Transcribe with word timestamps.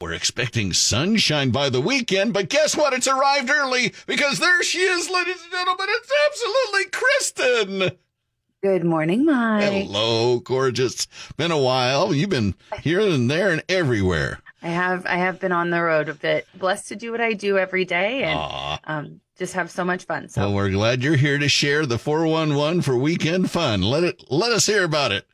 We're 0.00 0.14
expecting 0.14 0.72
sunshine 0.72 1.50
by 1.50 1.68
the 1.68 1.82
weekend, 1.82 2.32
but 2.32 2.48
guess 2.48 2.74
what? 2.74 2.94
It's 2.94 3.06
arrived 3.06 3.50
early 3.50 3.92
because 4.06 4.38
there 4.38 4.62
she 4.62 4.78
is, 4.78 5.10
ladies 5.10 5.42
and 5.42 5.52
gentlemen. 5.52 5.86
It's 5.90 6.10
absolutely 6.26 6.86
Kristin. 7.90 7.96
Good 8.62 8.84
morning, 8.84 9.26
Mike. 9.26 9.62
Hello, 9.70 10.38
gorgeous. 10.40 11.06
Been 11.36 11.50
a 11.50 11.58
while. 11.58 12.14
You've 12.14 12.30
been 12.30 12.54
here 12.80 13.00
and 13.00 13.30
there 13.30 13.50
and 13.52 13.62
everywhere. 13.68 14.40
I 14.62 14.68
have 14.68 15.04
I 15.04 15.16
have 15.16 15.38
been 15.38 15.52
on 15.52 15.68
the 15.68 15.82
road 15.82 16.08
a 16.08 16.14
bit. 16.14 16.46
Blessed 16.54 16.88
to 16.88 16.96
do 16.96 17.12
what 17.12 17.20
I 17.20 17.34
do 17.34 17.58
every 17.58 17.84
day 17.84 18.22
and 18.22 18.80
um, 18.84 19.20
just 19.38 19.52
have 19.52 19.70
so 19.70 19.84
much 19.84 20.04
fun. 20.04 20.30
So 20.30 20.40
Well, 20.40 20.54
we're 20.54 20.70
glad 20.70 21.02
you're 21.02 21.16
here 21.16 21.36
to 21.36 21.48
share 21.48 21.84
the 21.84 21.98
411 21.98 22.80
for 22.80 22.96
weekend 22.96 23.50
fun. 23.50 23.82
Let 23.82 24.04
it 24.04 24.24
let 24.30 24.50
us 24.50 24.64
hear 24.64 24.84
about 24.84 25.12
it. 25.12 25.26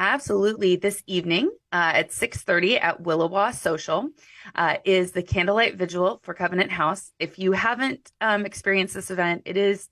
Absolutely, 0.00 0.76
this 0.76 1.02
evening 1.08 1.50
uh, 1.72 1.90
at 1.94 2.12
six 2.12 2.42
thirty 2.42 2.78
at 2.78 3.02
Williwaw 3.02 3.52
Social 3.52 4.10
uh, 4.54 4.76
is 4.84 5.10
the 5.10 5.24
candlelight 5.24 5.74
vigil 5.74 6.20
for 6.22 6.34
Covenant 6.34 6.70
House. 6.70 7.10
If 7.18 7.36
you 7.40 7.50
haven't 7.50 8.12
um, 8.20 8.46
experienced 8.46 8.94
this 8.94 9.10
event, 9.10 9.42
it 9.44 9.56
is 9.56 9.88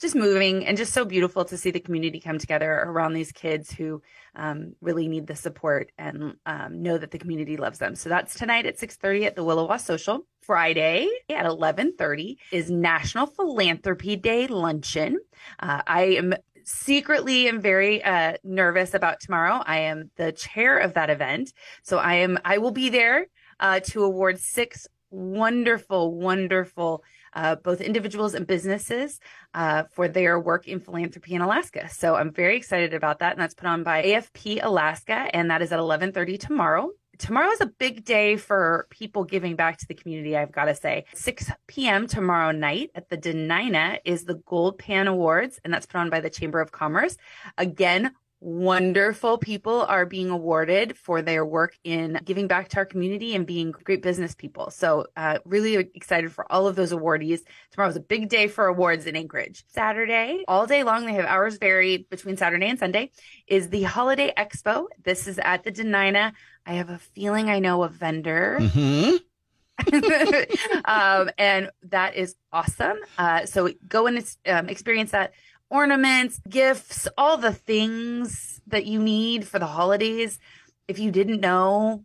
just 0.00 0.14
moving 0.14 0.64
and 0.66 0.76
just 0.76 0.92
so 0.92 1.04
beautiful 1.04 1.44
to 1.44 1.58
see 1.58 1.72
the 1.72 1.80
community 1.80 2.20
come 2.20 2.38
together 2.38 2.72
around 2.72 3.12
these 3.12 3.32
kids 3.32 3.70
who 3.70 4.00
um, 4.34 4.74
really 4.80 5.08
need 5.08 5.26
the 5.26 5.34
support 5.34 5.90
and 5.98 6.36
um, 6.46 6.82
know 6.82 6.96
that 6.96 7.10
the 7.10 7.18
community 7.18 7.56
loves 7.56 7.78
them. 7.78 7.94
So 7.96 8.08
that's 8.08 8.34
tonight 8.34 8.66
at 8.66 8.78
6:30 8.78 9.26
at 9.26 9.36
the 9.36 9.42
Williwaw 9.42 9.80
Social. 9.80 10.24
Friday 10.42 11.08
at 11.28 11.44
11:30 11.44 12.36
is 12.50 12.70
National 12.70 13.26
Philanthropy 13.26 14.16
Day 14.16 14.46
luncheon. 14.46 15.18
Uh, 15.58 15.82
I 15.86 16.02
am 16.02 16.34
secretly 16.64 17.48
am 17.48 17.60
very 17.60 18.02
uh, 18.02 18.34
nervous 18.44 18.94
about 18.94 19.20
tomorrow. 19.20 19.62
I 19.64 19.80
am 19.80 20.10
the 20.16 20.32
chair 20.32 20.78
of 20.78 20.94
that 20.94 21.10
event, 21.10 21.52
so 21.82 21.98
I 21.98 22.14
am 22.14 22.38
I 22.44 22.58
will 22.58 22.70
be 22.70 22.88
there 22.88 23.26
uh, 23.58 23.80
to 23.80 24.04
award 24.04 24.38
six 24.38 24.86
wonderful, 25.10 26.14
wonderful 26.14 27.02
uh, 27.32 27.56
both 27.56 27.80
individuals 27.80 28.34
and 28.34 28.46
businesses 28.46 29.20
uh, 29.54 29.84
for 29.92 30.08
their 30.08 30.38
work 30.38 30.66
in 30.66 30.80
philanthropy 30.80 31.34
in 31.34 31.40
Alaska. 31.40 31.88
So 31.88 32.16
I'm 32.16 32.32
very 32.32 32.56
excited 32.56 32.94
about 32.94 33.20
that, 33.20 33.32
and 33.32 33.40
that's 33.40 33.54
put 33.54 33.68
on 33.68 33.82
by 33.82 34.02
AFP 34.02 34.60
Alaska, 34.62 35.28
and 35.32 35.50
that 35.50 35.62
is 35.62 35.72
at 35.72 35.78
11:30 35.78 36.38
tomorrow. 36.38 36.90
Tomorrow 37.20 37.50
is 37.50 37.60
a 37.60 37.66
big 37.66 38.06
day 38.06 38.38
for 38.38 38.86
people 38.88 39.24
giving 39.24 39.54
back 39.54 39.76
to 39.76 39.86
the 39.86 39.92
community, 39.92 40.38
I've 40.38 40.52
got 40.52 40.64
to 40.64 40.74
say. 40.74 41.04
6 41.12 41.50
p.m. 41.66 42.06
tomorrow 42.06 42.50
night 42.50 42.90
at 42.94 43.10
the 43.10 43.18
Dena'ina 43.18 43.98
is 44.06 44.24
the 44.24 44.36
Gold 44.46 44.78
Pan 44.78 45.06
Awards, 45.06 45.60
and 45.62 45.72
that's 45.72 45.84
put 45.84 45.98
on 45.98 46.08
by 46.08 46.20
the 46.20 46.30
Chamber 46.30 46.62
of 46.62 46.72
Commerce. 46.72 47.18
Again, 47.58 48.12
wonderful 48.40 49.36
people 49.36 49.82
are 49.82 50.06
being 50.06 50.30
awarded 50.30 50.96
for 50.96 51.20
their 51.20 51.44
work 51.44 51.76
in 51.84 52.18
giving 52.24 52.46
back 52.46 52.68
to 52.68 52.78
our 52.78 52.86
community 52.86 53.34
and 53.34 53.46
being 53.46 53.70
great 53.70 54.02
business 54.02 54.34
people. 54.34 54.70
So, 54.70 55.06
uh, 55.16 55.38
really 55.44 55.74
excited 55.74 56.32
for 56.32 56.50
all 56.50 56.66
of 56.66 56.74
those 56.74 56.92
awardees. 56.92 57.40
Tomorrow's 57.70 57.96
a 57.96 58.00
big 58.00 58.28
day 58.28 58.48
for 58.48 58.66
awards 58.66 59.06
in 59.06 59.14
Anchorage. 59.14 59.64
Saturday, 59.68 60.44
all 60.48 60.66
day 60.66 60.84
long, 60.84 61.04
they 61.04 61.14
have 61.14 61.26
hours 61.26 61.58
vary 61.58 62.06
between 62.10 62.36
Saturday 62.36 62.68
and 62.68 62.78
Sunday, 62.78 63.10
is 63.46 63.68
the 63.68 63.82
Holiday 63.82 64.32
Expo. 64.36 64.86
This 65.04 65.28
is 65.28 65.38
at 65.38 65.62
the 65.62 65.72
Dena'ina. 65.72 66.32
I 66.64 66.72
have 66.74 66.90
a 66.90 66.98
feeling 66.98 67.50
I 67.50 67.58
know 67.58 67.82
a 67.82 67.88
vendor. 67.88 68.58
hmm 68.58 69.16
um, 70.84 71.30
and 71.38 71.70
that 71.84 72.14
is 72.14 72.36
awesome. 72.52 72.98
Uh, 73.18 73.46
so 73.46 73.70
go 73.88 74.06
and 74.06 74.36
um, 74.46 74.68
experience 74.68 75.12
that 75.12 75.32
ornaments, 75.70 76.40
gifts, 76.48 77.08
all 77.16 77.38
the 77.38 77.52
things 77.52 78.60
that 78.66 78.86
you 78.86 79.00
need 79.00 79.46
for 79.46 79.58
the 79.58 79.66
holidays. 79.66 80.38
If 80.88 80.98
you 80.98 81.10
didn't 81.10 81.40
know, 81.40 82.04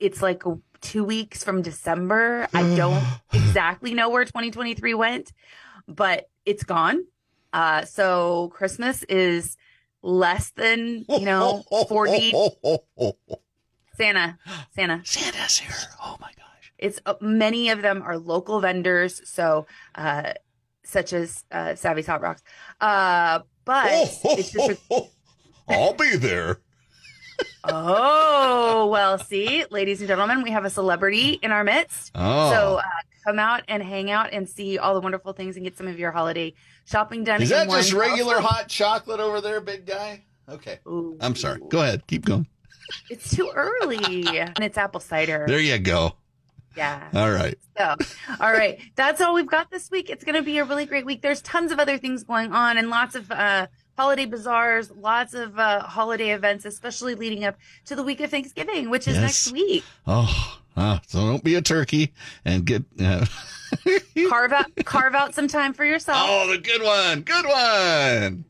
it's 0.00 0.22
like 0.22 0.42
two 0.80 1.04
weeks 1.04 1.44
from 1.44 1.62
December. 1.62 2.48
I 2.54 2.74
don't 2.76 3.04
exactly 3.32 3.94
know 3.94 4.08
where 4.08 4.24
2023 4.24 4.94
went, 4.94 5.32
but 5.86 6.28
it's 6.44 6.64
gone. 6.64 7.04
Uh, 7.52 7.84
so 7.84 8.50
Christmas 8.54 9.02
is 9.04 9.56
less 10.02 10.50
than, 10.50 11.04
you 11.08 11.24
know, 11.24 11.62
40 11.88 12.32
Santa, 13.96 14.38
Santa. 14.70 15.02
Santa's 15.04 15.58
here. 15.58 15.74
Oh 16.00 16.16
my 16.20 16.30
gosh. 16.36 16.72
It's 16.78 17.00
uh, 17.04 17.14
many 17.20 17.70
of 17.70 17.82
them 17.82 18.02
are 18.02 18.16
local 18.16 18.60
vendors, 18.60 19.20
so 19.28 19.66
uh, 19.96 20.34
such 20.88 21.12
as 21.12 21.44
uh, 21.52 21.74
Savvy's 21.74 22.06
Hot 22.06 22.20
Rocks. 22.20 22.42
Uh, 22.80 23.40
but 23.64 23.88
it's 24.24 24.52
just 24.52 24.80
I'll 25.68 25.94
be 25.94 26.16
there. 26.16 26.60
oh 27.64 28.88
well. 28.90 29.18
See, 29.18 29.64
ladies 29.70 30.00
and 30.00 30.08
gentlemen, 30.08 30.42
we 30.42 30.50
have 30.50 30.64
a 30.64 30.70
celebrity 30.70 31.38
in 31.42 31.52
our 31.52 31.62
midst. 31.62 32.10
Oh. 32.14 32.50
So 32.50 32.76
uh, 32.78 32.82
come 33.24 33.38
out 33.38 33.62
and 33.68 33.82
hang 33.82 34.10
out 34.10 34.32
and 34.32 34.48
see 34.48 34.78
all 34.78 34.94
the 34.94 35.00
wonderful 35.00 35.34
things 35.34 35.56
and 35.56 35.64
get 35.64 35.76
some 35.76 35.86
of 35.86 35.98
your 35.98 36.10
holiday 36.10 36.54
shopping 36.86 37.24
done. 37.24 37.42
Is 37.42 37.50
that 37.50 37.68
just 37.68 37.92
regular 37.92 38.40
hot 38.40 38.68
chocolate 38.68 39.20
over 39.20 39.40
there, 39.40 39.60
big 39.60 39.86
guy? 39.86 40.24
Okay. 40.48 40.78
Ooh. 40.86 41.18
I'm 41.20 41.36
sorry. 41.36 41.60
Go 41.68 41.82
ahead. 41.82 42.06
Keep 42.06 42.24
going. 42.24 42.46
It's 43.10 43.36
too 43.36 43.52
early, 43.54 43.98
and 44.38 44.58
it's 44.60 44.78
apple 44.78 45.00
cider. 45.00 45.44
There 45.46 45.60
you 45.60 45.78
go. 45.78 46.14
Yeah. 46.78 47.08
All 47.14 47.30
right. 47.30 47.58
So, 47.76 47.94
all 48.40 48.52
right, 48.52 48.80
that's 48.96 49.20
all 49.20 49.34
we've 49.34 49.46
got 49.46 49.70
this 49.70 49.90
week. 49.90 50.08
It's 50.10 50.24
going 50.24 50.34
to 50.34 50.42
be 50.42 50.58
a 50.58 50.64
really 50.64 50.86
great 50.86 51.04
week. 51.06 51.20
There's 51.22 51.42
tons 51.42 51.70
of 51.72 51.78
other 51.78 51.98
things 51.98 52.24
going 52.24 52.52
on 52.52 52.76
and 52.78 52.88
lots 52.90 53.14
of 53.14 53.30
uh, 53.30 53.66
holiday 53.96 54.24
bazaars, 54.26 54.90
lots 54.90 55.34
of 55.34 55.58
uh, 55.58 55.80
holiday 55.82 56.30
events, 56.30 56.64
especially 56.64 57.14
leading 57.14 57.44
up 57.44 57.56
to 57.84 57.94
the 57.94 58.02
week 58.02 58.20
of 58.20 58.30
Thanksgiving, 58.30 58.90
which 58.90 59.06
is 59.06 59.14
Yes. 59.16 59.22
next 59.22 59.52
week. 59.52 59.84
Oh, 60.06 60.58
ah, 60.76 61.00
so 61.06 61.18
don't 61.20 61.44
be 61.44 61.54
a 61.56 61.62
turkey 61.62 62.12
and 62.44 62.64
get. 62.64 62.82
Carve 64.26 64.52
out, 64.52 64.66
carve 64.84 65.14
out 65.14 65.34
some 65.34 65.48
time 65.48 65.72
for 65.72 65.84
yourself. 65.84 66.18
oh, 66.22 66.50
the 66.50 66.58
good 66.58 66.82
one. 66.82 67.20
Good 67.22 67.46
one. 67.46 68.44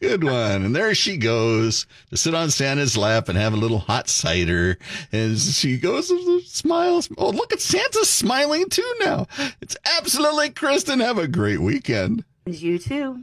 Good 0.00 0.24
one. 0.24 0.64
And 0.64 0.74
there 0.74 0.94
she 0.94 1.16
goes 1.16 1.86
to 2.10 2.16
sit 2.16 2.34
on 2.34 2.50
Santa's 2.50 2.96
lap 2.96 3.28
and 3.28 3.38
have 3.38 3.52
a 3.52 3.56
little 3.56 3.78
hot 3.78 4.08
cider. 4.08 4.78
And 5.12 5.38
she 5.38 5.78
goes 5.78 6.10
and 6.10 6.42
smiles. 6.42 7.08
Oh, 7.16 7.30
look 7.30 7.52
at 7.52 7.60
Santa 7.60 8.04
smiling 8.04 8.68
too 8.68 8.94
now. 9.00 9.26
It's 9.60 9.76
absolutely 9.98 10.50
Kristin. 10.50 11.00
Have 11.04 11.18
a 11.18 11.28
great 11.28 11.60
weekend. 11.60 12.24
And 12.46 12.60
you 12.60 12.78
too. 12.78 13.22